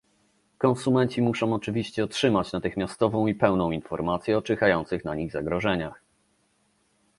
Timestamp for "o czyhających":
4.37-5.05